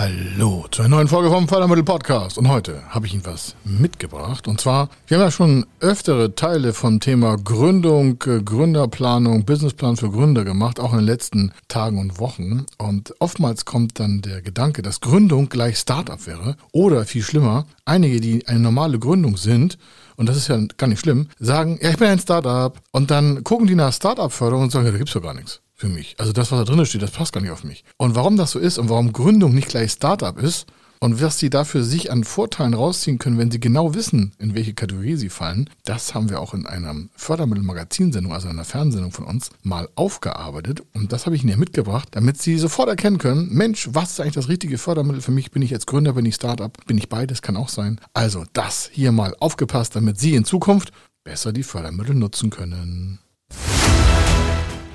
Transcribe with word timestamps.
Hallo 0.00 0.64
zu 0.70 0.82
einer 0.82 0.90
neuen 0.90 1.08
Folge 1.08 1.28
vom 1.28 1.48
Fördermittel 1.48 1.82
Podcast. 1.82 2.38
Und 2.38 2.48
heute 2.48 2.84
habe 2.88 3.08
ich 3.08 3.14
Ihnen 3.14 3.26
was 3.26 3.56
mitgebracht. 3.64 4.46
Und 4.46 4.60
zwar, 4.60 4.90
wir 5.08 5.16
haben 5.16 5.24
ja 5.24 5.32
schon 5.32 5.66
öftere 5.80 6.36
Teile 6.36 6.72
vom 6.72 7.00
Thema 7.00 7.36
Gründung, 7.36 8.22
äh, 8.24 8.40
Gründerplanung, 8.40 9.44
Businessplan 9.44 9.96
für 9.96 10.08
Gründer 10.08 10.44
gemacht, 10.44 10.78
auch 10.78 10.92
in 10.92 11.00
den 11.00 11.06
letzten 11.06 11.50
Tagen 11.66 11.98
und 11.98 12.20
Wochen. 12.20 12.64
Und 12.78 13.12
oftmals 13.18 13.64
kommt 13.64 13.98
dann 13.98 14.22
der 14.22 14.40
Gedanke, 14.40 14.82
dass 14.82 15.00
Gründung 15.00 15.48
gleich 15.48 15.78
Startup 15.78 16.24
wäre. 16.28 16.54
Oder 16.70 17.04
viel 17.04 17.24
schlimmer, 17.24 17.66
einige, 17.84 18.20
die 18.20 18.46
eine 18.46 18.60
normale 18.60 19.00
Gründung 19.00 19.36
sind, 19.36 19.78
und 20.14 20.28
das 20.28 20.36
ist 20.36 20.46
ja 20.46 20.60
gar 20.76 20.86
nicht 20.86 21.00
schlimm, 21.00 21.26
sagen, 21.40 21.76
ja, 21.82 21.90
ich 21.90 21.96
bin 21.96 22.06
ein 22.06 22.20
Startup. 22.20 22.78
Und 22.92 23.10
dann 23.10 23.42
gucken 23.42 23.66
die 23.66 23.74
nach 23.74 23.92
Startup-Förderung 23.92 24.62
und 24.62 24.70
sagen, 24.70 24.86
ja, 24.86 24.92
da 24.92 24.98
gibt's 24.98 25.14
doch 25.14 25.22
gar 25.22 25.34
nichts 25.34 25.60
für 25.78 25.88
mich. 25.88 26.16
Also 26.18 26.32
das, 26.32 26.50
was 26.52 26.58
da 26.58 26.64
drin 26.64 26.84
steht, 26.84 27.02
das 27.02 27.12
passt 27.12 27.32
gar 27.32 27.40
nicht 27.40 27.52
auf 27.52 27.64
mich. 27.64 27.84
Und 27.96 28.16
warum 28.16 28.36
das 28.36 28.50
so 28.50 28.58
ist 28.58 28.78
und 28.78 28.90
warum 28.90 29.12
Gründung 29.12 29.54
nicht 29.54 29.68
gleich 29.68 29.92
Startup 29.92 30.36
ist 30.36 30.66
und 30.98 31.22
was 31.22 31.38
sie 31.38 31.50
dafür 31.50 31.84
sich 31.84 32.10
an 32.10 32.24
Vorteilen 32.24 32.74
rausziehen 32.74 33.18
können, 33.18 33.38
wenn 33.38 33.52
sie 33.52 33.60
genau 33.60 33.94
wissen, 33.94 34.32
in 34.40 34.56
welche 34.56 34.74
Kategorie 34.74 35.14
sie 35.14 35.28
fallen, 35.28 35.70
das 35.84 36.14
haben 36.14 36.30
wir 36.30 36.40
auch 36.40 36.52
in 36.52 36.66
einer 36.66 36.96
Fördermittel-Magazinsendung, 37.14 38.32
also 38.32 38.48
einer 38.48 38.64
Fernsehsendung 38.64 39.12
von 39.12 39.26
uns, 39.26 39.50
mal 39.62 39.88
aufgearbeitet. 39.94 40.82
Und 40.94 41.12
das 41.12 41.26
habe 41.26 41.36
ich 41.36 41.44
Ihnen 41.44 41.60
mitgebracht, 41.60 42.08
damit 42.10 42.42
Sie 42.42 42.58
sofort 42.58 42.88
erkennen 42.88 43.18
können, 43.18 43.48
Mensch, 43.52 43.88
was 43.92 44.10
ist 44.10 44.20
eigentlich 44.20 44.34
das 44.34 44.48
richtige 44.48 44.78
Fördermittel 44.78 45.22
für 45.22 45.30
mich? 45.30 45.52
Bin 45.52 45.62
ich 45.62 45.70
jetzt 45.70 45.86
Gründer, 45.86 46.14
bin 46.14 46.26
ich 46.26 46.34
Startup, 46.34 46.72
bin 46.86 46.98
ich 46.98 47.08
beides, 47.08 47.40
kann 47.40 47.56
auch 47.56 47.68
sein. 47.68 48.00
Also 48.12 48.44
das 48.52 48.90
hier 48.92 49.12
mal 49.12 49.36
aufgepasst, 49.38 49.94
damit 49.94 50.18
Sie 50.18 50.34
in 50.34 50.44
Zukunft 50.44 50.90
besser 51.22 51.52
die 51.52 51.62
Fördermittel 51.62 52.16
nutzen 52.16 52.50
können. 52.50 53.20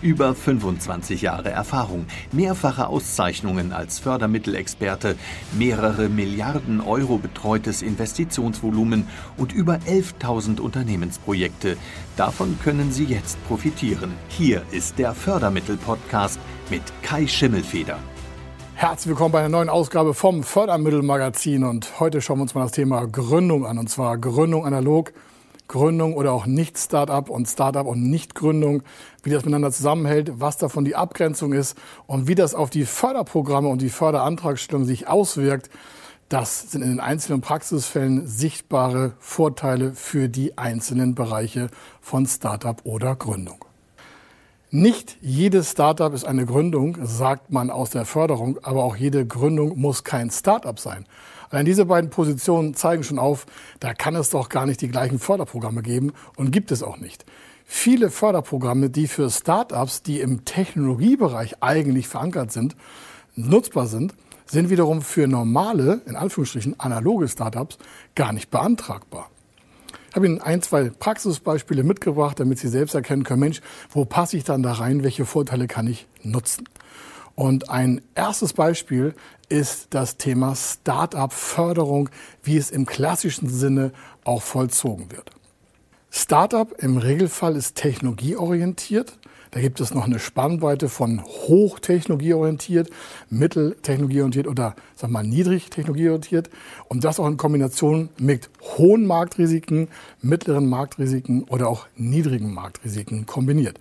Über 0.00 0.32
25 0.32 1.22
Jahre 1.22 1.50
Erfahrung, 1.50 2.06
mehrfache 2.30 2.86
Auszeichnungen 2.86 3.72
als 3.72 3.98
Fördermittelexperte, 3.98 5.16
mehrere 5.58 6.08
Milliarden 6.08 6.80
Euro 6.80 7.18
betreutes 7.18 7.82
Investitionsvolumen 7.82 9.08
und 9.36 9.52
über 9.52 9.80
11.000 9.88 10.60
Unternehmensprojekte. 10.60 11.76
Davon 12.16 12.56
können 12.62 12.92
Sie 12.92 13.06
jetzt 13.06 13.44
profitieren. 13.48 14.12
Hier 14.28 14.62
ist 14.70 15.00
der 15.00 15.14
Fördermittel-Podcast 15.14 16.38
mit 16.70 16.82
Kai 17.02 17.26
Schimmelfeder. 17.26 17.98
Herzlich 18.76 19.08
willkommen 19.08 19.32
bei 19.32 19.40
einer 19.40 19.48
neuen 19.48 19.68
Ausgabe 19.68 20.14
vom 20.14 20.44
Fördermittelmagazin 20.44 21.64
und 21.64 21.98
heute 21.98 22.20
schauen 22.20 22.38
wir 22.38 22.42
uns 22.42 22.54
mal 22.54 22.62
das 22.62 22.70
Thema 22.70 23.04
Gründung 23.08 23.66
an 23.66 23.78
und 23.78 23.90
zwar 23.90 24.16
Gründung 24.16 24.64
analog 24.64 25.12
Gründung 25.68 26.14
oder 26.14 26.32
auch 26.32 26.46
Nicht-Startup 26.46 27.28
und 27.28 27.46
Startup 27.46 27.86
und 27.86 28.02
Nicht-Gründung, 28.10 28.82
wie 29.22 29.30
das 29.30 29.44
miteinander 29.44 29.70
zusammenhält, 29.70 30.40
was 30.40 30.56
davon 30.56 30.84
die 30.84 30.96
Abgrenzung 30.96 31.52
ist 31.52 31.76
und 32.06 32.26
wie 32.26 32.34
das 32.34 32.54
auf 32.54 32.70
die 32.70 32.86
Förderprogramme 32.86 33.68
und 33.68 33.82
die 33.82 33.90
Förderantragstellung 33.90 34.84
sich 34.84 35.08
auswirkt. 35.08 35.70
Das 36.30 36.70
sind 36.72 36.82
in 36.82 36.90
den 36.90 37.00
einzelnen 37.00 37.40
Praxisfällen 37.40 38.26
sichtbare 38.26 39.12
Vorteile 39.18 39.94
für 39.94 40.28
die 40.28 40.58
einzelnen 40.58 41.14
Bereiche 41.14 41.68
von 42.00 42.26
Startup 42.26 42.80
oder 42.84 43.16
Gründung. 43.16 43.64
Nicht 44.70 45.16
jedes 45.22 45.70
Startup 45.70 46.12
ist 46.12 46.26
eine 46.26 46.44
Gründung, 46.44 46.98
sagt 47.02 47.50
man 47.50 47.70
aus 47.70 47.88
der 47.88 48.04
Förderung, 48.04 48.58
aber 48.62 48.84
auch 48.84 48.96
jede 48.96 49.26
Gründung 49.26 49.78
muss 49.78 50.04
kein 50.04 50.30
Startup 50.30 50.78
sein. 50.78 51.06
Allein 51.50 51.64
diese 51.64 51.86
beiden 51.86 52.10
Positionen 52.10 52.74
zeigen 52.74 53.04
schon 53.04 53.18
auf, 53.18 53.46
da 53.80 53.94
kann 53.94 54.14
es 54.14 54.30
doch 54.30 54.48
gar 54.48 54.66
nicht 54.66 54.80
die 54.80 54.88
gleichen 54.88 55.18
Förderprogramme 55.18 55.82
geben 55.82 56.12
und 56.36 56.50
gibt 56.50 56.70
es 56.70 56.82
auch 56.82 56.98
nicht. 56.98 57.24
Viele 57.64 58.10
Förderprogramme, 58.10 58.90
die 58.90 59.06
für 59.06 59.30
Startups, 59.30 60.02
die 60.02 60.20
im 60.20 60.44
Technologiebereich 60.44 61.62
eigentlich 61.62 62.08
verankert 62.08 62.50
sind, 62.50 62.76
nutzbar 63.34 63.86
sind, 63.86 64.14
sind 64.46 64.70
wiederum 64.70 65.02
für 65.02 65.26
normale, 65.26 66.00
in 66.06 66.16
Anführungsstrichen 66.16 66.80
analoge 66.80 67.28
Startups 67.28 67.78
gar 68.14 68.32
nicht 68.32 68.50
beantragbar. 68.50 69.30
Ich 70.08 70.16
habe 70.16 70.26
Ihnen 70.26 70.40
ein, 70.40 70.62
zwei 70.62 70.90
Praxisbeispiele 70.90 71.82
mitgebracht, 71.82 72.40
damit 72.40 72.58
Sie 72.58 72.68
selbst 72.68 72.94
erkennen 72.94 73.24
können, 73.24 73.40
Mensch, 73.40 73.60
wo 73.90 74.06
passe 74.06 74.38
ich 74.38 74.44
dann 74.44 74.62
da 74.62 74.72
rein, 74.72 75.04
welche 75.04 75.26
Vorteile 75.26 75.66
kann 75.66 75.86
ich 75.86 76.06
nutzen? 76.22 76.64
Und 77.38 77.70
ein 77.70 78.00
erstes 78.16 78.52
Beispiel 78.52 79.14
ist 79.48 79.94
das 79.94 80.16
Thema 80.16 80.56
Start-up-Förderung, 80.56 82.10
wie 82.42 82.56
es 82.56 82.72
im 82.72 82.84
klassischen 82.84 83.48
Sinne 83.48 83.92
auch 84.24 84.42
vollzogen 84.42 85.12
wird. 85.12 85.30
Startup 86.10 86.72
im 86.82 86.96
Regelfall 86.96 87.54
ist 87.54 87.76
technologieorientiert. 87.76 89.17
Da 89.50 89.60
gibt 89.60 89.80
es 89.80 89.94
noch 89.94 90.04
eine 90.04 90.18
Spannweite 90.18 90.88
von 90.88 91.22
hochtechnologieorientiert, 91.24 92.90
mitteltechnologieorientiert 93.30 94.46
oder 94.46 94.74
sag 94.96 95.10
mal 95.10 95.24
niedrigtechnologieorientiert 95.24 96.50
und 96.88 97.04
das 97.04 97.18
auch 97.18 97.26
in 97.26 97.36
Kombination 97.36 98.10
mit 98.18 98.50
hohen 98.76 99.06
Marktrisiken, 99.06 99.88
mittleren 100.20 100.68
Marktrisiken 100.68 101.44
oder 101.44 101.68
auch 101.68 101.86
niedrigen 101.96 102.52
Marktrisiken 102.52 103.26
kombiniert. 103.26 103.78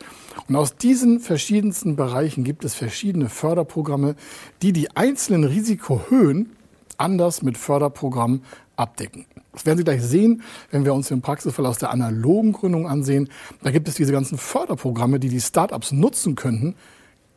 Und 0.48 0.56
aus 0.56 0.78
diesen 0.78 1.20
verschiedensten 1.20 1.96
Bereichen 1.96 2.44
gibt 2.44 2.64
es 2.64 2.74
verschiedene 2.74 3.30
Förderprogramme, 3.30 4.16
die 4.62 4.74
die 4.74 4.96
einzelnen 4.96 5.44
Risikohöhen 5.44 6.52
anders 6.98 7.42
mit 7.42 7.58
Förderprogrammen 7.58 8.42
abdecken. 8.78 9.26
Das 9.52 9.66
werden 9.66 9.78
Sie 9.78 9.84
gleich 9.84 10.04
sehen, 10.04 10.44
wenn 10.72 10.86
wir 10.86 10.94
uns 10.94 11.10
den 11.10 11.22
Praxisfall 11.22 11.66
aus 11.66 11.80
der 11.80 11.90
analogen 11.90 12.54
Gründung 12.54 12.88
ansehen. 12.88 13.30
Da 13.64 13.72
gibt 13.72 13.88
es 13.88 13.96
diese 13.96 14.12
ganzen 14.12 14.38
Förderprogramme, 14.38 15.20
die 15.20 15.30
die 15.30 15.42
Startups 15.42 15.92
nutzen 15.92 16.36
könnten, 16.36 16.76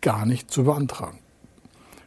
gar 0.01 0.27
nicht 0.27 0.51
zu 0.51 0.65
beantragen. 0.65 1.19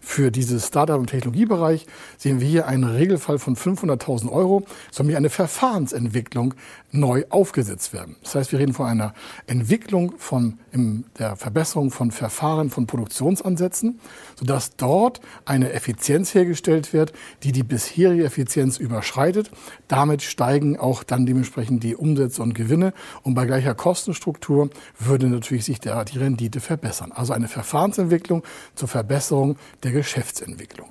Für 0.06 0.32
dieses 0.32 0.68
Startup- 0.68 1.00
im 1.00 1.08
Technologiebereich 1.08 1.88
sehen 2.18 2.42
wir 2.42 2.48
hier 2.48 2.68
einen 2.68 2.84
Regelfall 2.84 3.40
von 3.40 3.56
500.000 3.56 4.30
Euro, 4.30 4.64
soll 4.92 5.16
eine 5.16 5.30
Verfahrensentwicklung 5.30 6.54
neu 6.92 7.24
aufgesetzt 7.30 7.94
werden. 7.94 8.18
Das 8.22 8.36
heißt, 8.36 8.52
wir 8.52 8.60
reden 8.60 8.74
von 8.74 8.86
einer 8.86 9.14
Entwicklung 9.48 10.14
von 10.18 10.60
in 10.72 11.06
der 11.18 11.36
Verbesserung 11.36 11.90
von 11.90 12.12
Verfahren 12.12 12.70
von 12.70 12.86
Produktionsansätzen, 12.86 14.00
sodass 14.36 14.76
dort 14.76 15.22
eine 15.46 15.72
Effizienz 15.72 16.36
hergestellt 16.36 16.94
wird, 16.94 17.14
die 17.44 17.52
die 17.52 17.64
bisherige 17.64 18.26
Effizienz 18.26 18.78
überschreitet. 18.78 19.52
Damit 19.88 20.22
steigen 20.22 20.78
auch 20.78 21.04
dann 21.04 21.26
dementsprechend 21.26 21.84
die 21.84 21.96
Umsätze 21.96 22.44
und 22.44 22.54
Gewinne 22.54 22.94
und 23.24 23.36
bei 23.36 23.46
gleicher 23.46 23.74
Kostenstruktur 23.74 24.70
würde 25.00 25.28
natürlich 25.28 25.66
sich 25.66 25.80
der, 25.80 26.04
die 26.06 26.20
Rendite 26.20 26.60
verbessern. 26.60 27.12
Also 27.12 27.34
eine 27.34 27.48
Verfahrensentwicklung 27.48 28.44
zur 28.76 28.88
Verbesserung 28.88 29.58
der 29.82 29.93
Geschäftsentwicklung. 29.94 30.90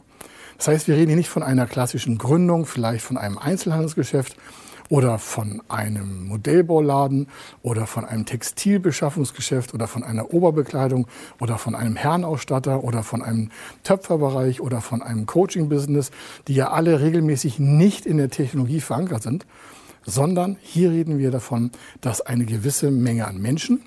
Das 0.56 0.68
heißt, 0.68 0.88
wir 0.88 0.94
reden 0.94 1.08
hier 1.08 1.16
nicht 1.16 1.28
von 1.28 1.42
einer 1.42 1.66
klassischen 1.66 2.18
Gründung, 2.18 2.66
vielleicht 2.66 3.04
von 3.04 3.16
einem 3.16 3.36
Einzelhandelsgeschäft 3.36 4.36
oder 4.88 5.18
von 5.18 5.62
einem 5.68 6.26
Modellbauladen 6.26 7.28
oder 7.62 7.86
von 7.86 8.04
einem 8.04 8.26
Textilbeschaffungsgeschäft 8.26 9.74
oder 9.74 9.86
von 9.86 10.02
einer 10.04 10.34
Oberbekleidung 10.34 11.06
oder 11.40 11.58
von 11.58 11.74
einem 11.74 11.96
Herrenausstatter 11.96 12.84
oder 12.84 13.02
von 13.02 13.22
einem 13.22 13.50
Töpferbereich 13.84 14.60
oder 14.60 14.80
von 14.80 15.02
einem 15.02 15.26
Coaching-Business, 15.26 16.10
die 16.46 16.55
ja 16.55 16.70
alle 16.70 17.00
regelmäßig 17.00 17.58
nicht 17.58 18.06
in 18.06 18.19
der 18.19 18.31
Technologie 18.31 18.81
verankert 18.81 19.22
sind, 19.22 19.46
sondern 20.05 20.58
hier 20.60 20.90
reden 20.90 21.19
wir 21.19 21.31
davon, 21.31 21.70
dass 22.00 22.20
eine 22.20 22.44
gewisse 22.44 22.90
Menge 22.90 23.26
an 23.26 23.40
Menschen 23.40 23.81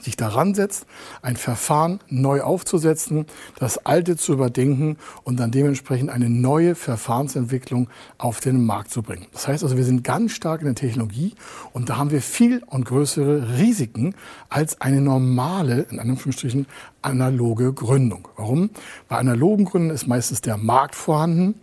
sich 0.00 0.16
daran 0.16 0.54
setzt, 0.54 0.86
ein 1.22 1.36
Verfahren 1.36 2.00
neu 2.08 2.42
aufzusetzen, 2.42 3.26
das 3.58 3.84
alte 3.86 4.16
zu 4.16 4.32
überdenken 4.32 4.96
und 5.24 5.38
dann 5.38 5.50
dementsprechend 5.50 6.10
eine 6.10 6.30
neue 6.30 6.74
Verfahrensentwicklung 6.74 7.88
auf 8.18 8.40
den 8.40 8.64
Markt 8.64 8.90
zu 8.90 9.02
bringen. 9.02 9.26
Das 9.32 9.48
heißt 9.48 9.62
also, 9.62 9.76
wir 9.76 9.84
sind 9.84 10.04
ganz 10.04 10.32
stark 10.32 10.60
in 10.60 10.66
der 10.66 10.74
Technologie 10.74 11.34
und 11.72 11.88
da 11.88 11.96
haben 11.96 12.10
wir 12.10 12.22
viel 12.22 12.62
und 12.66 12.84
größere 12.84 13.58
Risiken 13.58 14.14
als 14.48 14.80
eine 14.80 15.00
normale, 15.00 15.86
in 15.90 15.98
Anführungsstrichen, 15.98 16.66
analoge 17.02 17.72
Gründung. 17.72 18.28
Warum? 18.36 18.70
Bei 19.08 19.16
analogen 19.16 19.64
Gründen 19.64 19.90
ist 19.90 20.06
meistens 20.06 20.40
der 20.40 20.56
Markt 20.56 20.94
vorhanden 20.94 21.54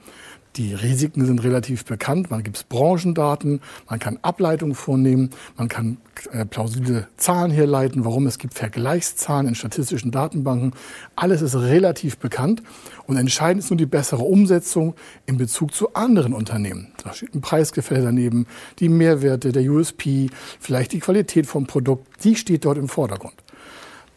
Die 0.57 0.73
Risiken 0.73 1.23
sind 1.23 1.43
relativ 1.43 1.85
bekannt. 1.85 2.31
Man 2.31 2.41
gibt 2.41 2.67
Branchendaten, 2.67 3.61
man 3.87 3.99
kann 3.99 4.17
Ableitungen 4.23 4.73
vornehmen, 4.73 5.29
man 5.55 5.67
kann 5.67 5.97
äh, 6.31 6.45
plausible 6.45 7.07
Zahlen 7.15 7.51
herleiten, 7.51 8.05
warum 8.05 8.25
es 8.25 8.39
gibt 8.39 8.55
Vergleichszahlen 8.55 9.47
in 9.47 9.53
statistischen 9.53 10.09
Datenbanken. 10.09 10.71
Alles 11.15 11.43
ist 11.43 11.55
relativ 11.55 12.17
bekannt 12.17 12.63
und 13.05 13.17
entscheidend 13.17 13.63
ist 13.63 13.69
nur 13.69 13.77
die 13.77 13.85
bessere 13.85 14.23
Umsetzung 14.23 14.95
in 15.27 15.37
Bezug 15.37 15.75
zu 15.75 15.93
anderen 15.93 16.33
Unternehmen. 16.33 16.87
Da 17.03 17.13
steht 17.13 17.35
ein 17.35 17.41
Preisgefälle 17.41 18.01
daneben, 18.01 18.47
die 18.79 18.89
Mehrwerte, 18.89 19.51
der 19.51 19.61
USP, 19.61 20.31
vielleicht 20.59 20.91
die 20.91 20.99
Qualität 20.99 21.45
vom 21.45 21.67
Produkt, 21.67 22.23
die 22.23 22.35
steht 22.35 22.65
dort 22.65 22.79
im 22.79 22.89
Vordergrund. 22.89 23.35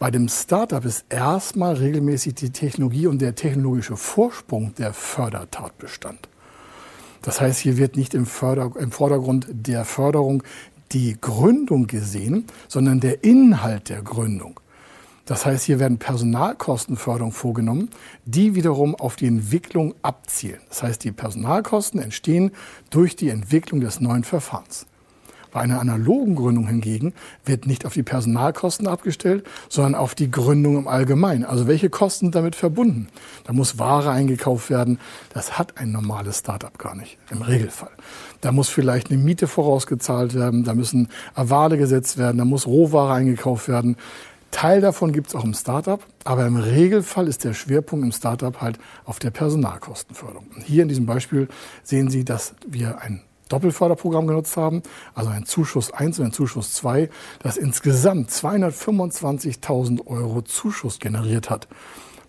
Bei 0.01 0.11
dem 0.11 0.29
Startup 0.29 0.83
ist 0.83 1.05
erstmal 1.11 1.75
regelmäßig 1.75 2.35
die 2.35 2.49
Technologie 2.49 3.07
und 3.07 3.21
der 3.21 3.35
technologische 3.35 3.99
Vorsprung 3.99 4.75
der 4.77 4.95
Fördertatbestand. 4.95 6.27
Das 7.21 7.39
heißt, 7.39 7.61
hier 7.61 7.77
wird 7.77 7.97
nicht 7.97 8.15
im, 8.15 8.25
Förder 8.25 8.73
im 8.79 8.93
Vordergrund 8.93 9.49
der 9.51 9.85
Förderung 9.85 10.43
die 10.93 11.19
Gründung 11.21 11.87
gesehen, 11.87 12.47
sondern 12.67 13.01
der 13.01 13.25
Inhalt 13.25 13.91
der 13.91 14.01
Gründung. 14.01 14.59
Das 15.27 15.45
heißt, 15.45 15.67
hier 15.67 15.79
werden 15.79 15.99
Personalkostenförderungen 15.99 17.35
vorgenommen, 17.35 17.91
die 18.25 18.55
wiederum 18.55 18.95
auf 18.95 19.17
die 19.17 19.27
Entwicklung 19.27 19.95
abzielen. 20.01 20.61
Das 20.71 20.83
heißt, 20.83 21.05
die 21.05 21.13
Personalkosten 21.13 22.01
entstehen 22.01 22.53
durch 22.89 23.17
die 23.17 23.29
Entwicklung 23.29 23.83
des 23.83 24.01
neuen 24.01 24.25
Verfahrens. 24.25 24.87
Bei 25.51 25.61
einer 25.61 25.81
analogen 25.81 26.37
Gründung 26.37 26.67
hingegen 26.67 27.13
wird 27.45 27.67
nicht 27.67 27.87
auf 27.87 27.95
die 27.95 28.03
Personalkosten 28.03 28.87
abgestellt, 28.87 29.45
sondern 29.69 29.95
auf 29.95 30.15
die 30.15 30.31
Gründung 30.31 30.79
im 30.79 30.89
Allgemeinen. 30.89 31.45
Also 31.45 31.67
welche 31.67 31.91
Kosten 31.91 32.31
damit 32.31 32.55
verbunden? 32.55 33.09
Da 33.45 33.53
muss 33.53 33.79
Ware 33.79 34.11
eingekauft 34.11 34.71
werden. 34.71 34.99
Das 35.33 35.59
hat 35.59 35.79
ein 35.79 35.93
normales 35.93 36.39
Startup 36.39 36.77
gar 36.79 36.95
nicht, 36.95 37.19
im 37.31 37.43
Regelfall. 37.43 37.91
Da 38.41 38.53
muss 38.53 38.69
vielleicht 38.69 39.11
eine 39.11 39.19
Miete 39.19 39.47
vorausgezahlt 39.47 40.35
werden, 40.35 40.65
da 40.65 40.75
müssen 40.75 41.09
Avale 41.35 41.77
gesetzt 41.77 42.17
werden, 42.17 42.39
da 42.39 42.45
muss 42.45 42.67
Rohware 42.67 43.13
eingekauft 43.13 43.69
werden. 43.69 43.97
Teil 44.51 44.81
davon 44.81 45.13
gibt 45.13 45.29
es 45.29 45.35
auch 45.35 45.45
im 45.45 45.55
Startup, 45.55 46.03
aber 46.25 46.47
im 46.47 46.57
Regelfall 46.57 47.29
ist 47.29 47.45
der 47.45 47.55
Schwerpunkt 47.55 48.05
im 48.05 48.13
Startup 48.13 48.61
halt 48.61 48.79
auf 49.05 49.19
der 49.19 49.31
Personalkostenförderung. 49.31 50.47
Hier 50.65 50.83
in 50.83 50.89
diesem 50.89 51.07
Beispiel 51.07 51.49
sehen 51.85 52.11
Sie, 52.11 52.25
dass 52.25 52.55
wir 52.67 53.01
ein 53.01 53.23
Doppelförderprogramm 53.51 54.27
genutzt 54.27 54.57
haben, 54.57 54.83
also 55.15 55.29
ein 55.31 55.45
Zuschuss 55.45 55.93
1 55.93 56.19
und 56.19 56.27
ein 56.27 56.33
Zuschuss 56.33 56.73
2, 56.75 57.11
das 57.43 57.59
insgesamt 57.59 58.31
225.000 58.31 60.07
Euro 60.07 60.41
Zuschuss 60.43 60.99
generiert 60.99 61.51
hat. 61.51 61.69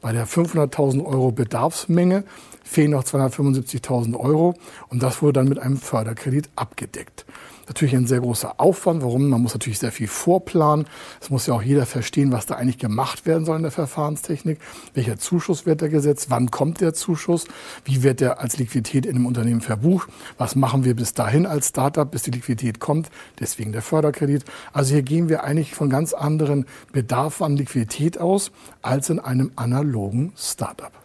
Bei 0.02 0.12
der 0.12 0.28
500.000 0.28 1.06
Euro 1.06 1.32
Bedarfsmenge 1.32 2.24
fehlen 2.64 2.92
noch 2.92 3.04
275.000 3.04 4.20
Euro 4.20 4.56
und 4.90 5.04
das 5.04 5.22
wurde 5.22 5.34
dann 5.34 5.48
mit 5.48 5.60
einem 5.60 5.78
Förderkredit 5.78 6.50
abgedeckt. 6.56 7.26
Natürlich 7.72 7.96
ein 7.96 8.06
sehr 8.06 8.20
großer 8.20 8.56
Aufwand. 8.58 9.02
Warum? 9.02 9.30
Man 9.30 9.42
muss 9.42 9.54
natürlich 9.54 9.80
sehr 9.80 9.94
viel 9.94 10.10
vorplanen. 10.10 10.88
Es 11.22 11.30
muss 11.30 11.48
ja 11.48 11.54
auch 11.54 11.62
jeder 11.62 11.86
verstehen, 11.86 12.34
was 12.34 12.46
da 12.46 12.56
eigentlich 12.56 12.80
gemacht 12.80 13.26
werden 13.26 13.46
soll 13.46 13.56
in 13.56 13.62
der 13.62 13.72
Verfahrenstechnik. 13.72 14.60
Welcher 14.94 15.18
Zuschuss 15.18 15.66
wird 15.66 15.82
da 15.82 15.88
gesetzt? 15.88 16.26
Wann 16.28 16.52
kommt 16.52 16.82
der 16.82 16.94
Zuschuss? 16.94 17.46
Wie 17.86 18.04
wird 18.04 18.20
der 18.20 18.42
als 18.42 18.58
Liquidität 18.58 19.06
in 19.06 19.16
einem 19.16 19.26
Unternehmen 19.26 19.62
verbucht? 19.62 20.10
Was 20.38 20.58
machen 20.58 20.84
wir 20.84 20.98
bis 20.98 21.14
dahin 21.14 21.46
als 21.46 21.70
Startup, 21.70 22.12
bis 22.12 22.24
die 22.24 22.32
Liquidität 22.32 22.82
kommt? 22.82 23.10
Deswegen 23.40 23.72
der 23.72 23.82
Förderkredit. 23.82 24.44
Also 24.74 24.94
hier 24.94 25.04
gehen 25.04 25.30
wir 25.30 25.46
eigentlich 25.46 25.74
von 25.74 25.90
ganz 25.90 26.12
anderen 26.12 26.66
Bedarf 26.92 27.42
an 27.42 27.56
Liquidität 27.56 28.20
aus 28.20 28.52
als 28.82 29.10
in 29.10 29.22
einem 29.22 29.54
analogen 29.56 30.34
Startup. 30.36 31.01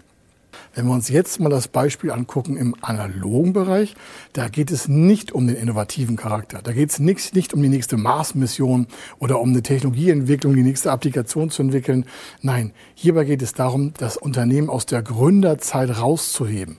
Wenn 0.76 0.88
wir 0.88 0.92
uns 0.92 1.08
jetzt 1.08 1.40
mal 1.40 1.48
das 1.48 1.68
Beispiel 1.68 2.10
angucken 2.10 2.58
im 2.58 2.74
analogen 2.82 3.54
Bereich, 3.54 3.94
da 4.34 4.48
geht 4.48 4.70
es 4.70 4.88
nicht 4.88 5.32
um 5.32 5.46
den 5.46 5.56
innovativen 5.56 6.16
Charakter. 6.16 6.60
Da 6.62 6.72
geht 6.72 6.90
es 6.90 6.98
nicht, 6.98 7.34
nicht 7.34 7.54
um 7.54 7.62
die 7.62 7.70
nächste 7.70 7.96
Mars-Mission 7.96 8.86
oder 9.18 9.40
um 9.40 9.48
eine 9.48 9.62
Technologieentwicklung, 9.62 10.54
die 10.54 10.62
nächste 10.62 10.92
Applikation 10.92 11.48
zu 11.48 11.62
entwickeln. 11.62 12.04
Nein, 12.42 12.72
hierbei 12.94 13.24
geht 13.24 13.40
es 13.40 13.54
darum, 13.54 13.94
das 13.96 14.18
Unternehmen 14.18 14.68
aus 14.68 14.84
der 14.84 15.00
Gründerzeit 15.02 15.98
rauszuheben. 15.98 16.76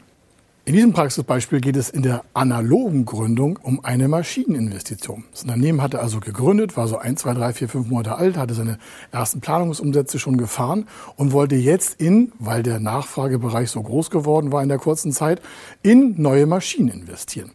In 0.68 0.74
diesem 0.74 0.92
Praxisbeispiel 0.92 1.62
geht 1.62 1.78
es 1.78 1.90
in 1.90 2.02
der 2.02 2.26
analogen 2.34 3.06
Gründung 3.06 3.58
um 3.64 3.86
eine 3.86 4.10
Maschineninvestition. 4.10 5.24
Das 5.32 5.44
Unternehmen 5.44 5.82
hatte 5.82 6.02
also 6.02 6.20
gegründet, 6.20 6.76
war 6.76 6.90
so 6.90 6.98
ein, 6.98 7.16
zwei, 7.16 7.34
drei, 7.34 7.54
vier, 7.54 7.70
fünf 7.70 7.88
Monate 7.88 8.18
alt, 8.18 8.36
hatte 8.36 8.54
seine 8.54 8.78
ersten 9.14 9.40
Planungsumsätze 9.40 10.20
schon 10.20 10.36
gefahren 10.36 10.86
und 11.16 11.32
wollte 11.32 11.56
jetzt 11.56 12.02
in, 12.02 12.34
weil 12.38 12.64
der 12.64 12.82
Nachfragebereich 12.82 13.72
so 13.72 13.82
groß 13.82 14.10
geworden 14.10 14.52
war 14.52 14.62
in 14.62 14.68
der 14.68 14.78
kurzen 14.78 15.14
Zeit, 15.14 15.42
in 15.84 16.22
neue 16.22 16.46
Maschinen 16.48 16.90
investieren. 16.90 17.52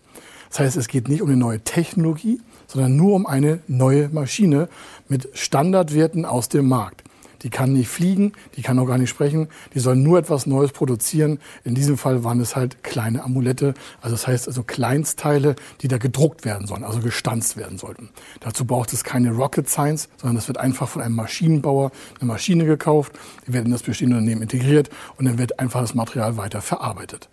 Das 0.48 0.60
heißt, 0.60 0.78
es 0.78 0.88
geht 0.88 1.10
nicht 1.10 1.20
um 1.20 1.28
eine 1.28 1.36
neue 1.36 1.60
Technologie, 1.60 2.40
sondern 2.66 2.96
nur 2.96 3.14
um 3.14 3.26
eine 3.26 3.58
neue 3.68 4.08
Maschine 4.08 4.70
mit 5.10 5.28
Standardwerten 5.34 6.24
aus 6.24 6.48
dem 6.48 6.66
Markt. 6.66 7.04
Die 7.42 7.50
kann 7.50 7.72
nicht 7.72 7.88
fliegen, 7.88 8.32
die 8.56 8.62
kann 8.62 8.78
auch 8.78 8.86
gar 8.86 8.98
nicht 8.98 9.10
sprechen, 9.10 9.48
die 9.74 9.80
soll 9.80 9.96
nur 9.96 10.18
etwas 10.18 10.46
Neues 10.46 10.72
produzieren. 10.72 11.38
In 11.64 11.74
diesem 11.74 11.98
Fall 11.98 12.24
waren 12.24 12.40
es 12.40 12.56
halt 12.56 12.82
kleine 12.82 13.24
Amulette, 13.24 13.74
also 14.00 14.14
das 14.14 14.26
heißt 14.26 14.48
also 14.48 14.62
Kleinstteile, 14.62 15.56
die 15.80 15.88
da 15.88 15.98
gedruckt 15.98 16.44
werden 16.44 16.66
sollen, 16.66 16.84
also 16.84 17.00
gestanzt 17.00 17.56
werden 17.56 17.78
sollten. 17.78 18.08
Dazu 18.40 18.64
braucht 18.64 18.92
es 18.92 19.04
keine 19.04 19.32
Rocket 19.32 19.68
Science, 19.68 20.08
sondern 20.18 20.36
es 20.36 20.48
wird 20.48 20.58
einfach 20.58 20.88
von 20.88 21.02
einem 21.02 21.16
Maschinenbauer 21.16 21.90
eine 22.20 22.28
Maschine 22.28 22.64
gekauft, 22.64 23.12
die 23.46 23.52
wird 23.52 23.66
in 23.66 23.72
das 23.72 23.82
bestehende 23.82 24.16
Unternehmen 24.16 24.42
integriert 24.42 24.90
und 25.16 25.24
dann 25.24 25.38
wird 25.38 25.58
einfach 25.58 25.80
das 25.80 25.94
Material 25.94 26.36
weiter 26.36 26.60
verarbeitet. 26.60 27.28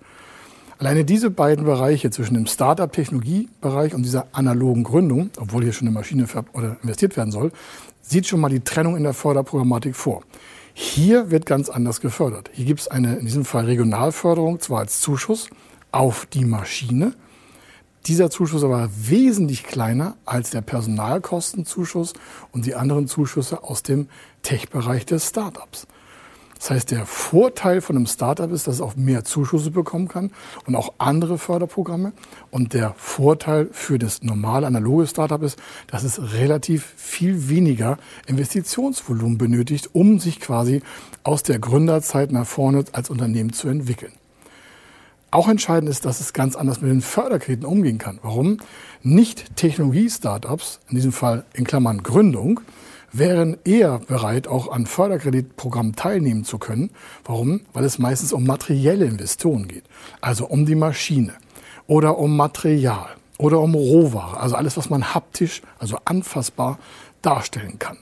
Alleine 0.80 1.04
diese 1.04 1.30
beiden 1.30 1.66
Bereiche 1.66 2.10
zwischen 2.10 2.36
dem 2.36 2.48
Startup-Technologiebereich 2.48 3.94
und 3.94 4.04
dieser 4.04 4.28
analogen 4.32 4.86
Gründung, 4.86 5.30
obwohl 5.38 5.64
hier 5.64 5.74
schon 5.74 5.90
eine 5.90 5.94
Maschine 5.94 6.26
oder 6.54 6.78
investiert 6.82 7.18
werden 7.18 7.34
soll, 7.34 7.52
sieht 8.02 8.28
schon 8.28 8.40
mal 8.40 8.50
die 8.50 8.62
Trennung 8.62 8.96
in 8.98 9.04
der 9.04 9.14
Förderprogrammatik 9.14 9.96
vor. 9.96 10.24
Hier 10.74 11.30
wird 11.32 11.46
ganz 11.46 11.70
anders 11.70 12.02
gefördert. 12.02 12.50
Hier 12.54 12.66
gibt 12.66 12.80
es 12.80 12.88
eine, 12.88 13.18
in 13.18 13.26
diesem 13.26 13.46
Fall 13.46 13.66
Regionalförderung, 13.66 14.60
zwar 14.60 14.80
als 14.80 15.02
Zuschuss 15.02 15.50
auf 15.92 16.26
die 16.26 16.46
Maschine. 16.46 17.14
Dieser 18.06 18.30
Zuschuss 18.30 18.64
aber 18.64 18.90
wesentlich 18.96 19.64
kleiner 19.64 20.16
als 20.26 20.52
der 20.52 20.62
Personalkostenzuschuss 20.62 22.14
und 22.52 22.66
die 22.66 22.76
anderen 22.76 23.08
Zuschüsse 23.08 23.64
aus 23.64 23.84
dem 23.84 24.08
Tech-Bereich 24.42 25.06
des 25.06 25.28
Startups. 25.28 25.86
Das 26.60 26.72
heißt, 26.72 26.92
der 26.92 27.06
Vorteil 27.06 27.80
von 27.80 27.96
einem 27.96 28.06
Startup 28.06 28.52
ist, 28.52 28.68
dass 28.68 28.76
es 28.76 28.82
auch 28.82 28.98
mehr 28.98 29.24
Zuschüsse 29.24 29.72
bekommen 29.72 30.10
kann 30.10 30.32
und 30.66 30.76
auch 30.76 30.94
andere 30.98 31.38
Förderprogramme. 31.38 32.12
Und 32.52 32.74
der 32.74 32.94
Vorteil 32.98 33.70
für 33.72 33.98
das 33.98 34.24
normale 34.24 34.68
analoge 34.68 35.08
Startup 35.08 35.42
ist, 35.42 35.58
dass 35.88 36.04
es 36.04 36.34
relativ 36.34 36.84
viel 36.98 37.48
weniger 37.48 37.98
Investitionsvolumen 38.28 39.38
benötigt, 39.38 39.90
um 39.94 40.20
sich 40.20 40.42
quasi 40.42 40.82
aus 41.24 41.44
der 41.44 41.60
Gründerzeit 41.60 42.34
nach 42.34 42.46
vorne 42.46 42.84
als 42.92 43.10
Unternehmen 43.10 43.54
zu 43.54 43.70
entwickeln. 43.70 44.12
Auch 45.32 45.48
entscheidend 45.48 45.90
ist, 45.90 46.06
dass 46.06 46.20
es 46.20 46.34
ganz 46.34 46.56
anders 46.56 46.82
mit 46.82 46.92
den 46.92 47.02
Förderkrediten 47.02 47.66
umgehen 47.66 48.00
kann. 48.00 48.20
Warum? 48.22 48.58
Nicht 49.02 49.56
Technologie-Startups, 49.56 50.80
in 50.90 50.96
diesem 50.96 51.12
Fall 51.14 51.46
in 51.54 51.66
Klammern 51.66 52.04
Gründung, 52.04 52.62
wären 53.12 53.58
eher 53.64 54.00
bereit, 54.00 54.48
auch 54.48 54.72
an 54.72 54.86
Förderkreditprogrammen 54.86 55.96
teilnehmen 55.96 56.44
zu 56.44 56.58
können. 56.58 56.92
Warum? 57.24 57.62
Weil 57.74 57.86
es 57.86 58.00
meistens 58.00 58.34
um 58.34 58.46
materielle 58.46 59.06
Investoren 59.06 59.68
geht. 59.68 59.84
Also 60.22 60.46
um 60.48 60.66
die 60.66 60.76
Maschine 60.76 61.34
oder 61.88 62.18
um 62.18 62.38
Material 62.38 63.10
oder 63.38 63.60
um 63.60 63.74
Rohware. 63.74 64.40
Also 64.40 64.56
alles, 64.56 64.78
was 64.78 64.90
man 64.90 65.14
haptisch, 65.14 65.62
also 65.80 65.98
anfassbar 66.06 66.80
darstellen 67.22 67.80
kann. 67.80 67.98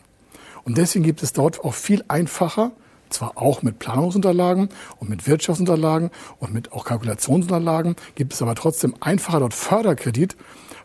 Und 0.64 0.78
deswegen 0.78 1.06
gibt 1.06 1.24
es 1.24 1.32
dort 1.32 1.64
auch 1.64 1.74
viel 1.74 2.04
einfacher, 2.08 2.72
zwar 3.10 3.38
auch 3.38 3.62
mit 3.62 3.80
Planungsunterlagen 3.80 4.70
und 5.00 5.10
mit 5.10 5.28
Wirtschaftsunterlagen 5.28 6.12
und 6.40 6.54
mit 6.54 6.72
auch 6.72 6.86
Kalkulationsunterlagen, 6.86 7.96
gibt 8.16 8.34
es 8.34 8.42
aber 8.42 8.56
trotzdem 8.56 8.96
einfacher 9.00 9.40
dort 9.40 9.54
Förderkredit, 9.54 10.36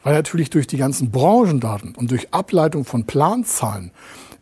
weil 0.02 0.14
natürlich 0.14 0.50
durch 0.50 0.66
die 0.66 0.76
ganzen 0.76 1.10
Branchendaten 1.10 1.94
und 1.94 2.10
durch 2.10 2.32
Ableitung 2.32 2.84
von 2.84 3.04
Planzahlen 3.04 3.92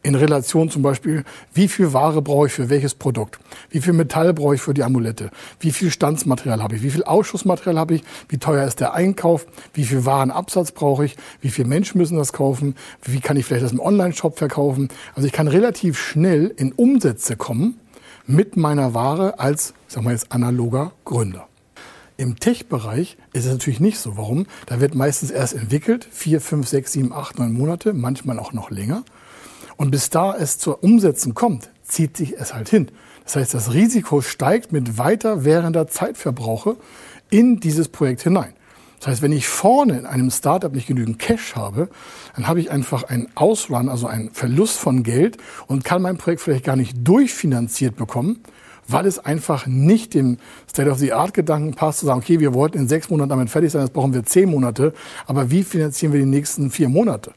in 0.03 0.15
Relation 0.15 0.71
zum 0.71 0.83
Beispiel, 0.83 1.25
wie 1.53 1.69
viel 1.69 1.93
Ware 1.93 2.23
brauche 2.23 2.47
ich 2.47 2.53
für 2.53 2.71
welches 2.71 2.95
Produkt, 2.95 3.39
wie 3.69 3.81
viel 3.81 3.93
Metall 3.93 4.33
brauche 4.33 4.55
ich 4.55 4.63
für 4.63 4.73
die 4.73 4.83
Amulette, 4.83 5.31
wie 5.61 5.73
viel 5.73 5.91
Standsmaterial 5.91 6.63
habe 6.63 6.77
ich, 6.77 6.83
wie 6.83 6.91
viel 6.91 7.05
Ausschussmaterial 7.05 7.79
habe 7.79 7.97
ich, 7.97 8.05
wie 8.29 8.39
teuer 8.39 8.67
ist 8.67 8.81
der 8.81 8.95
Einkauf, 8.95 9.47
wie 9.75 9.85
viel 9.85 10.07
Warenabsatz 10.07 10.73
brauche 10.73 11.05
ich, 11.05 11.17
wie 11.43 11.51
viele 11.51 11.69
Menschen 11.69 11.99
müssen 11.99 12.17
das 12.17 12.33
kaufen, 12.33 12.77
wie 13.03 13.21
kann 13.21 13.37
ich 13.37 13.45
vielleicht 13.45 13.65
das 13.65 13.73
im 13.73 13.81
Online-Shop 13.81 14.39
verkaufen. 14.39 14.89
Also 15.15 15.27
ich 15.27 15.33
kann 15.33 15.49
relativ 15.49 15.99
schnell 15.99 16.53
in 16.57 16.73
Umsätze 16.73 17.37
kommen 17.37 17.79
mit 18.27 18.57
meiner 18.57 18.95
Ware 18.95 19.39
als, 19.39 19.75
sagen 19.89 20.07
wir 20.07 20.13
jetzt, 20.13 20.33
analoger 20.33 20.93
Gründer. 21.05 21.47
Im 22.17 22.39
Tech-Bereich 22.39 23.17
ist 23.33 23.47
es 23.47 23.53
natürlich 23.53 23.81
nicht 23.81 23.99
so. 23.99 24.17
Warum? 24.17 24.47
Da 24.67 24.81
wird 24.81 24.95
meistens 24.95 25.31
erst 25.31 25.55
entwickelt, 25.55 26.07
vier, 26.11 26.41
fünf, 26.41 26.69
sechs, 26.69 26.93
sieben, 26.93 27.13
acht, 27.15 27.39
neun 27.39 27.53
Monate, 27.53 27.95
manchmal 27.95 28.39
auch 28.39 28.53
noch 28.53 28.71
länger. 28.71 29.05
Und 29.81 29.91
bis 29.93 30.11
da 30.11 30.37
es 30.37 30.59
zur 30.59 30.85
Umsetzung 30.85 31.33
kommt, 31.33 31.71
zieht 31.83 32.15
sich 32.15 32.39
es 32.39 32.53
halt 32.53 32.69
hin. 32.69 32.89
Das 33.25 33.37
heißt, 33.37 33.55
das 33.55 33.73
Risiko 33.73 34.21
steigt 34.21 34.73
mit 34.73 34.99
weiter 34.99 35.47
währender 35.47 35.87
Zeitverbrauche 35.87 36.77
in 37.31 37.61
dieses 37.61 37.89
Projekt 37.89 38.21
hinein. 38.21 38.53
Das 38.99 39.09
heißt, 39.09 39.23
wenn 39.23 39.33
ich 39.33 39.49
vorne 39.49 39.99
in 39.99 40.05
einem 40.05 40.31
Startup 40.31 40.71
nicht 40.71 40.87
genügend 40.87 41.19
Cash 41.19 41.57
habe, 41.57 41.89
dann 42.37 42.47
habe 42.47 42.61
ich 42.61 42.71
einfach 42.71 43.05
einen 43.05 43.29
Ausrun, 43.35 43.89
also 43.89 44.07
einen 44.07 44.35
Verlust 44.35 44.77
von 44.77 45.03
Geld 45.03 45.39
und 45.67 45.83
kann 45.83 46.03
mein 46.03 46.19
Projekt 46.19 46.43
vielleicht 46.43 46.67
gar 46.67 46.77
nicht 46.77 46.99
durchfinanziert 47.03 47.97
bekommen, 47.97 48.41
weil 48.87 49.07
es 49.07 49.19
einfach 49.19 49.67
nicht 49.67 50.13
dem 50.13 50.37
State-of-the-Art-Gedanken 50.69 51.73
passt, 51.73 52.01
zu 52.01 52.05
sagen, 52.05 52.21
okay, 52.21 52.39
wir 52.39 52.53
wollten 52.53 52.77
in 52.77 52.87
sechs 52.87 53.09
Monaten 53.09 53.31
damit 53.31 53.49
fertig 53.49 53.73
sein, 53.73 53.81
jetzt 53.81 53.95
brauchen 53.95 54.13
wir 54.13 54.25
zehn 54.25 54.51
Monate, 54.51 54.93
aber 55.27 55.51
wie 55.51 55.65
finanzieren 55.65 56.13
wir 56.13 56.21
die 56.21 56.27
nächsten 56.27 56.71
vier 56.71 56.91
Monate? 56.91 57.33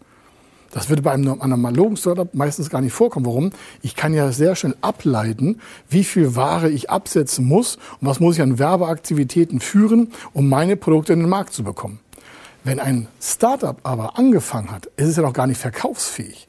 Das 0.73 0.89
würde 0.89 1.03
bei 1.03 1.11
einem 1.11 1.39
analogen 1.39 1.97
Startup 1.97 2.33
meistens 2.33 2.71
gar 2.71 2.81
nicht 2.81 2.93
vorkommen. 2.93 3.27
Warum? 3.27 3.51
Ich 3.83 3.95
kann 3.95 4.11
ja 4.11 4.31
sehr 4.31 4.55
schnell 4.55 4.75
ableiten, 4.81 5.61
wie 5.87 6.03
viel 6.03 6.35
Ware 6.35 6.67
ich 6.67 6.89
absetzen 6.89 7.45
muss 7.45 7.75
und 8.01 8.07
was 8.07 8.19
muss 8.19 8.35
ich 8.35 8.41
an 8.41 8.57
Werbeaktivitäten 8.57 9.59
führen, 9.59 10.11
um 10.33 10.49
meine 10.49 10.75
Produkte 10.75 11.13
in 11.13 11.19
den 11.19 11.29
Markt 11.29 11.53
zu 11.53 11.63
bekommen. 11.63 11.99
Wenn 12.63 12.79
ein 12.79 13.07
Startup 13.21 13.77
aber 13.83 14.17
angefangen 14.17 14.71
hat, 14.71 14.87
ist 14.97 15.09
es 15.09 15.15
ja 15.15 15.21
noch 15.21 15.33
gar 15.33 15.45
nicht 15.45 15.61
verkaufsfähig. 15.61 16.47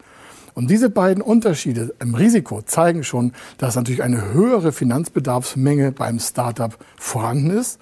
Und 0.54 0.70
diese 0.70 0.88
beiden 0.88 1.22
Unterschiede 1.22 1.94
im 2.00 2.14
Risiko 2.14 2.62
zeigen 2.62 3.04
schon, 3.04 3.32
dass 3.58 3.76
natürlich 3.76 4.02
eine 4.02 4.32
höhere 4.32 4.72
Finanzbedarfsmenge 4.72 5.92
beim 5.92 6.18
Startup 6.18 6.74
vorhanden 6.96 7.50
ist 7.50 7.78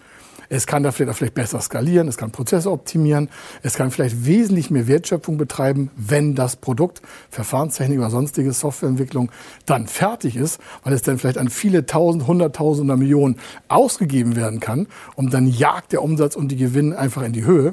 es 0.53 0.67
kann 0.67 0.83
da 0.83 0.93
vielleicht, 0.93 1.17
vielleicht 1.17 1.35
besser 1.35 1.63
skalieren, 1.63 2.09
es 2.09 2.19
kann 2.19 2.31
Prozesse 2.31 2.71
optimieren, 2.71 3.31
es 3.63 3.73
kann 3.73 3.91
vielleicht 3.91 4.27
wesentlich 4.27 4.71
mehr 4.71 4.87
Wertschöpfung 4.87 5.39
betreiben, 5.39 5.91
wenn 5.97 6.35
das 6.35 6.57
Produkt, 6.57 7.01
Verfahrenstechnik 7.31 7.99
oder 7.99 8.11
sonstige 8.11 8.53
Softwareentwicklung 8.53 9.33
dann 9.65 9.87
fertig 9.87 10.37
ist, 10.37 10.61
weil 10.85 10.93
es 10.93 11.01
dann 11.01 11.17
vielleicht 11.17 11.39
an 11.39 11.49
viele 11.49 11.87
tausend, 11.87 12.27
hunderttausend 12.27 12.85
oder 12.85 12.99
Millionen 12.99 13.39
ausgegeben 13.69 14.37
werden 14.37 14.61
kann 14.61 14.89
und 15.17 15.33
dann 15.33 15.47
jagt 15.47 15.93
der 15.93 16.03
Umsatz 16.03 16.37
und 16.37 16.49
die 16.49 16.57
Gewinne 16.57 16.99
einfach 16.99 17.23
in 17.23 17.33
die 17.33 17.47
Höhe. 17.47 17.73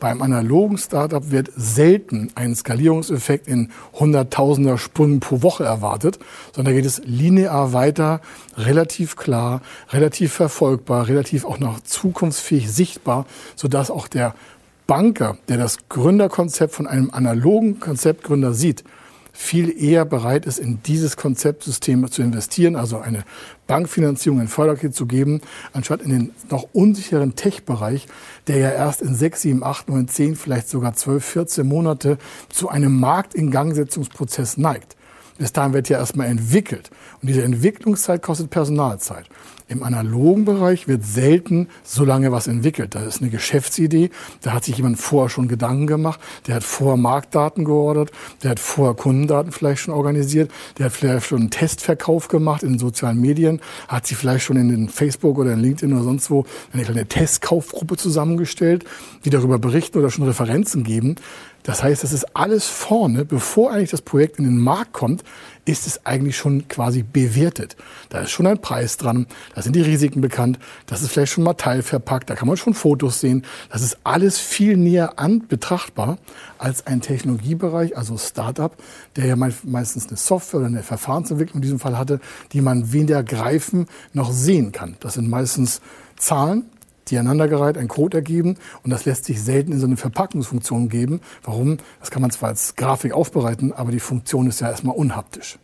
Beim 0.00 0.22
analogen 0.22 0.78
Startup 0.78 1.30
wird 1.30 1.50
selten 1.56 2.30
ein 2.34 2.54
Skalierungseffekt 2.54 3.48
in 3.48 3.70
Hunderttausender 3.92 4.78
Sprüngen 4.78 5.20
pro 5.20 5.42
Woche 5.42 5.64
erwartet, 5.64 6.18
sondern 6.54 6.74
geht 6.74 6.86
es 6.86 7.02
linear 7.04 7.72
weiter, 7.72 8.20
relativ 8.56 9.16
klar, 9.16 9.62
relativ 9.90 10.32
verfolgbar, 10.32 11.08
relativ 11.08 11.44
auch 11.44 11.58
noch 11.58 11.80
zukunftsfähig 11.80 12.70
sichtbar, 12.70 13.26
sodass 13.56 13.90
auch 13.90 14.08
der 14.08 14.34
Banker, 14.86 15.38
der 15.48 15.56
das 15.56 15.78
Gründerkonzept 15.88 16.74
von 16.74 16.86
einem 16.86 17.10
analogen 17.10 17.80
Konzeptgründer 17.80 18.52
sieht, 18.52 18.84
viel 19.36 19.82
eher 19.82 20.04
bereit 20.04 20.46
ist, 20.46 20.60
in 20.60 20.80
dieses 20.84 21.16
Konzeptsystem 21.16 22.08
zu 22.10 22.22
investieren, 22.22 22.76
also 22.76 22.98
eine 22.98 23.24
Bankfinanzierung, 23.66 24.40
ein 24.40 24.48
Förderkit 24.48 24.94
zu 24.94 25.06
geben, 25.06 25.40
anstatt 25.72 26.02
in 26.02 26.10
den 26.10 26.30
noch 26.50 26.68
unsicheren 26.72 27.34
Tech-Bereich, 27.34 28.06
der 28.46 28.58
ja 28.58 28.70
erst 28.70 29.02
in 29.02 29.16
sechs, 29.16 29.42
sieben, 29.42 29.64
acht, 29.64 29.88
neun, 29.88 30.06
zehn, 30.06 30.36
vielleicht 30.36 30.68
sogar 30.68 30.94
zwölf, 30.94 31.24
14 31.24 31.66
Monate 31.66 32.16
zu 32.48 32.68
einem 32.68 32.98
Marktingangsetzungsprozess 33.00 34.56
neigt. 34.56 34.96
Bis 35.38 35.52
dahin 35.52 35.72
wird 35.72 35.88
ja 35.88 35.98
erstmal 35.98 36.28
entwickelt. 36.28 36.90
Und 37.20 37.28
diese 37.28 37.42
Entwicklungszeit 37.42 38.22
kostet 38.22 38.50
Personalzeit. 38.50 39.26
Im 39.66 39.82
analogen 39.82 40.44
Bereich 40.44 40.88
wird 40.88 41.04
selten 41.04 41.68
so 41.82 42.04
lange 42.04 42.30
was 42.30 42.46
entwickelt. 42.46 42.94
Da 42.94 43.02
ist 43.02 43.22
eine 43.22 43.30
Geschäftsidee, 43.30 44.10
da 44.42 44.52
hat 44.52 44.64
sich 44.64 44.76
jemand 44.76 44.98
vorher 44.98 45.30
schon 45.30 45.48
Gedanken 45.48 45.86
gemacht, 45.86 46.20
der 46.46 46.56
hat 46.56 46.64
vorher 46.64 46.98
Marktdaten 46.98 47.64
geordert, 47.64 48.12
der 48.42 48.50
hat 48.50 48.60
vorher 48.60 48.94
Kundendaten 48.94 49.52
vielleicht 49.52 49.80
schon 49.80 49.94
organisiert, 49.94 50.50
der 50.76 50.86
hat 50.86 50.92
vielleicht 50.92 51.26
schon 51.26 51.40
einen 51.40 51.50
Testverkauf 51.50 52.28
gemacht 52.28 52.62
in 52.62 52.74
den 52.74 52.78
sozialen 52.78 53.18
Medien, 53.18 53.60
hat 53.88 54.06
sich 54.06 54.18
vielleicht 54.18 54.44
schon 54.44 54.58
in 54.58 54.68
den 54.68 54.90
Facebook 54.90 55.38
oder 55.38 55.54
in 55.54 55.60
LinkedIn 55.60 55.94
oder 55.94 56.04
sonst 56.04 56.30
wo 56.30 56.44
eine 56.74 56.84
kleine 56.84 57.06
Testkaufgruppe 57.06 57.96
zusammengestellt, 57.96 58.84
die 59.24 59.30
darüber 59.30 59.58
berichten 59.58 59.98
oder 59.98 60.10
schon 60.10 60.26
Referenzen 60.26 60.84
geben. 60.84 61.16
Das 61.64 61.82
heißt, 61.82 62.04
das 62.04 62.12
ist 62.12 62.36
alles 62.36 62.66
vorne, 62.66 63.24
bevor 63.24 63.72
eigentlich 63.72 63.90
das 63.90 64.02
Projekt 64.02 64.38
in 64.38 64.44
den 64.44 64.58
Markt 64.58 64.92
kommt, 64.92 65.24
ist 65.64 65.86
es 65.86 66.04
eigentlich 66.04 66.36
schon 66.36 66.68
quasi 66.68 67.02
bewertet. 67.02 67.74
Da 68.10 68.20
ist 68.20 68.30
schon 68.30 68.46
ein 68.46 68.60
Preis 68.60 68.98
dran, 68.98 69.26
da 69.54 69.62
sind 69.62 69.74
die 69.74 69.80
Risiken 69.80 70.20
bekannt, 70.20 70.58
das 70.84 71.00
ist 71.00 71.10
vielleicht 71.10 71.32
schon 71.32 71.42
mal 71.42 71.54
teilverpackt, 71.54 72.28
da 72.28 72.34
kann 72.34 72.48
man 72.48 72.58
schon 72.58 72.74
Fotos 72.74 73.20
sehen. 73.20 73.46
Das 73.70 73.80
ist 73.80 73.96
alles 74.04 74.38
viel 74.38 74.76
näher 74.76 75.18
an 75.18 75.46
betrachtbar 75.48 76.18
als 76.58 76.86
ein 76.86 77.00
Technologiebereich, 77.00 77.96
also 77.96 78.18
Startup, 78.18 78.76
der 79.16 79.24
ja 79.24 79.36
meistens 79.36 80.08
eine 80.08 80.18
Software 80.18 80.60
oder 80.60 80.68
eine 80.68 80.82
Verfahrensentwicklung 80.82 81.56
in 81.56 81.62
diesem 81.62 81.80
Fall 81.80 81.96
hatte, 81.96 82.20
die 82.52 82.60
man 82.60 82.92
weder 82.92 83.24
greifen 83.24 83.86
noch 84.12 84.32
sehen 84.32 84.72
kann. 84.72 84.96
Das 85.00 85.14
sind 85.14 85.30
meistens 85.30 85.80
Zahlen, 86.16 86.66
die 87.08 87.18
aneinandergereiht 87.18 87.78
einen 87.78 87.88
Code 87.88 88.18
ergeben 88.18 88.56
und 88.82 88.90
das 88.90 89.04
lässt 89.04 89.24
sich 89.24 89.42
selten 89.42 89.72
in 89.72 89.80
so 89.80 89.86
eine 89.86 89.96
Verpackungsfunktion 89.96 90.88
geben. 90.88 91.20
Warum? 91.42 91.78
Das 92.00 92.10
kann 92.10 92.22
man 92.22 92.30
zwar 92.30 92.50
als 92.50 92.76
Grafik 92.76 93.12
aufbereiten, 93.12 93.72
aber 93.72 93.90
die 93.90 94.00
Funktion 94.00 94.46
ist 94.46 94.60
ja 94.60 94.70
erstmal 94.70 94.96
unhaptisch. 94.96 95.58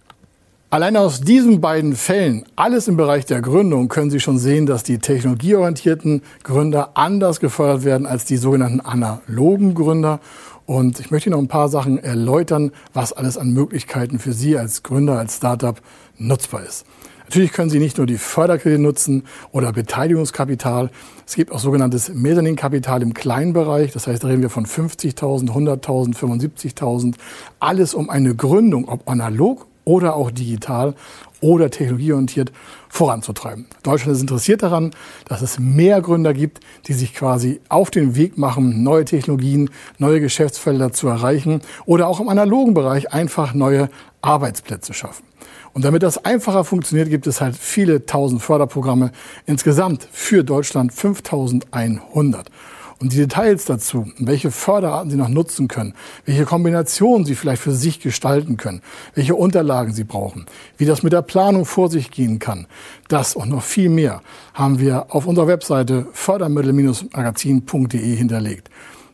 Allein 0.73 0.97
aus 0.97 1.21
diesen 1.21 1.61
beiden 1.61 1.97
Fällen, 1.97 2.45
alles 2.55 2.87
im 2.87 2.97
Bereich 2.97 3.27
der 3.27 3.43
Gründung, 3.43 3.89
können 3.89 4.09
Sie 4.09 4.21
schon 4.21 4.39
sehen, 4.39 4.67
dass 4.67 4.85
die 4.85 4.99
technologieorientierten 4.99 6.23
Gründer 6.45 6.91
anders 6.95 7.41
gefördert 7.41 7.83
werden 7.83 8.07
als 8.07 8.25
die 8.25 8.37
sogenannten 8.37 8.81
analogen 8.81 9.75
Gründer. 9.75 10.21
Und 10.67 11.01
ich 11.01 11.11
möchte 11.11 11.29
Ihnen 11.29 11.33
noch 11.33 11.43
ein 11.43 11.49
paar 11.49 11.69
Sachen 11.69 11.99
erläutern, 11.99 12.71
was 12.95 13.13
alles 13.13 13.37
an 13.37 13.53
Möglichkeiten 13.53 14.21
für 14.21 14.33
Sie 14.33 14.57
als 14.57 14.85
Gründer, 14.85 15.19
als 15.19 15.39
Startup 15.39 15.83
nutzbar 16.19 16.63
ist. 16.63 16.87
Natürlich 17.31 17.53
können 17.53 17.71
Sie 17.71 17.79
nicht 17.79 17.97
nur 17.97 18.09
die 18.09 18.19
Förderkredite 18.19 18.83
nutzen 18.83 19.23
oder 19.53 19.73
Beteiligungskapital. 19.73 20.91
Es 21.25 21.37
gibt 21.37 21.53
auch 21.53 21.61
sogenanntes 21.61 22.13
Mezzaninkapital 22.13 23.03
im 23.03 23.15
kleinen 23.15 23.53
Bereich. 23.53 23.93
Das 23.93 24.09
heißt, 24.09 24.25
da 24.25 24.27
reden 24.27 24.43
wir 24.43 24.51
von 24.51 24.67
50.000, 24.67 25.49
100.000, 25.49 26.17
75.000. 26.17 27.15
Alles 27.61 27.95
um 27.95 28.11
eine 28.11 28.35
Gründung, 28.35 28.89
ob 28.89 29.09
analog 29.09 29.69
oder 29.85 30.17
auch 30.17 30.33
digital 30.33 30.97
oder 31.41 31.71
technologieorientiert 31.71 32.51
voranzutreiben. 32.89 33.67
Deutschland 33.85 34.17
ist 34.17 34.23
interessiert 34.23 34.65
daran, 34.65 34.91
dass 35.27 35.41
es 35.41 35.61
mehr 35.61 36.01
Gründer 36.01 36.35
gibt, 36.35 36.59
die 36.89 36.95
sich 36.95 37.15
quasi 37.15 37.61
auf 37.69 37.93
den 37.93 38.17
Weg 38.17 38.39
machen, 38.39 38.83
neue 38.83 39.05
Technologien, 39.05 39.71
neue 39.99 40.21
Geschäftsfelder 40.21 40.93
zu 40.93 41.07
erreichen 41.07 41.61
oder 41.87 42.09
auch 42.09 42.19
im 42.19 42.29
analogen 42.29 42.75
Bereich 42.75 43.13
einfach 43.13 43.55
neue 43.55 43.89
Arbeitsplätze 44.21 44.95
schaffen. 44.95 45.30
Und 45.73 45.85
damit 45.85 46.03
das 46.03 46.25
einfacher 46.25 46.65
funktioniert, 46.65 47.11
gibt 47.11 47.27
es 47.27 47.41
halt 47.41 47.57
viele 47.57 48.07
tausend 48.07 48.43
Förderprogramme. 48.43 49.13
Insgesamt 49.47 50.09
für 50.11 50.43
Deutschland 50.43 50.93
5100. 50.93 52.51
Und 53.01 53.15
die 53.15 53.17
Details 53.17 53.65
dazu, 53.65 54.13
welche 54.19 54.51
Förderarten 54.51 55.11
Sie 55.11 55.17
noch 55.17 55.31
nutzen 55.31 55.69
können, 55.69 55.95
welche 56.27 56.45
Kombinationen 56.45 57.25
Sie 57.25 57.35
vielleicht 57.35 57.63
für 57.63 57.73
sich 57.73 58.01
gestalten 58.01 58.59
können, 58.59 58.83
welche 59.15 59.35
Unterlagen 59.35 59.95
Sie 59.95 60.05
brauchen, 60.05 60.45
wie 60.77 60.85
das 60.85 61.03
mit 61.03 61.15
der 61.15 61.23
Planung 61.23 61.65
vor 61.65 61.89
sich 61.89 62.11
gehen 62.11 62.39
kann, 62.41 62.67
das 63.09 63.35
und 63.35 63.49
noch 63.49 63.63
viel 63.63 63.89
mehr 63.89 64.21
haben 64.53 64.81
wir 64.81 65.15
auf 65.15 65.27
unserer 65.27 65.47
Webseite 65.47 66.09
fördermittel-magazin.de 66.13 68.17
hinterlegt. 68.17 68.69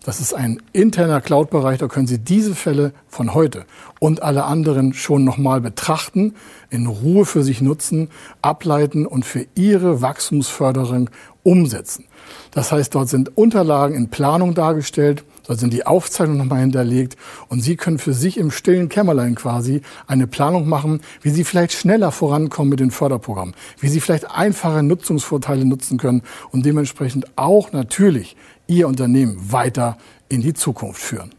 Das 0.07 0.21
ist 0.21 0.35
ein 0.35 0.63
interner 0.73 1.21
Cloud-Bereich, 1.21 1.81
da 1.81 1.89
können 1.89 2.07
Sie 2.07 2.21
diese 2.21 2.55
Fälle 2.55 2.93
von 3.09 3.35
heute 3.35 3.65
und 3.99 4.23
alle 4.23 4.45
anderen 4.45 4.95
schon 4.95 5.25
nochmal 5.25 5.61
betrachten, 5.61 6.37
in 6.71 6.87
Ruhe 6.87 7.25
für 7.25 7.43
sich 7.43 7.61
nutzen, 7.61 8.09
ableiten 8.41 9.05
und 9.05 9.25
für 9.25 9.49
Ihre 9.57 10.03
Wachstumsförderung 10.03 11.11
umsetzen. 11.43 12.05
Das 12.53 12.71
heißt, 12.71 12.95
dort 12.95 13.09
sind 13.09 13.37
Unterlagen 13.37 13.97
in 13.97 14.09
Planung 14.09 14.55
dargestellt, 14.55 15.25
dort 15.49 15.59
sind 15.59 15.73
die 15.73 15.87
Aufzeichnungen 15.87 16.39
nochmal 16.39 16.61
hinterlegt 16.61 17.17
und 17.49 17.61
Sie 17.61 17.75
können 17.75 17.99
für 17.99 18.15
sich 18.15 18.39
im 18.39 18.53
stillen 18.53 18.89
Kämmerlein 18.89 19.35
quasi 19.35 19.83
eine 20.07 20.29
Planung 20.29 20.69
machen, 20.69 21.01
wie 21.23 21.31
Sie 21.31 21.43
vielleicht 21.43 21.73
schneller 21.73 22.13
vorankommen 22.13 22.71
mit 22.71 22.79
den 22.79 22.93
Förderprogrammen, 22.93 23.57
wie 23.81 23.89
Sie 23.89 24.01
vielleicht 24.01 24.31
einfache 24.31 24.85
Nutzungsvorteile 24.85 25.65
nutzen 25.65 25.99
können 25.99 26.23
und 26.53 26.65
dementsprechend 26.65 27.27
auch 27.37 27.73
natürlich 27.73 28.37
Ihr 28.69 28.89
Unternehmen 28.89 29.53
weiter 29.53 29.97
in 30.29 30.41
die 30.41 30.55
Zukunft 30.55 31.01
führen. 31.01 31.31